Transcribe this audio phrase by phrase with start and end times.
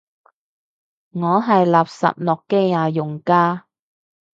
[1.11, 3.67] 我係垃圾諾基亞用家